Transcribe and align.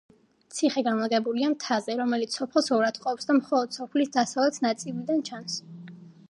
ციხე 0.59 0.81
განლაგებულია 0.85 1.49
მთაზე, 1.51 1.97
რომელიც 1.99 2.37
სოფელს 2.39 2.71
ორად 2.79 2.97
ჰყოფს 3.03 3.29
და 3.29 3.37
მხოლოდ 3.41 3.77
სოფლის 3.79 4.11
დასავლეთ 4.17 4.59
ნაწილიდან 4.69 5.23
ჩანს. 5.31 5.61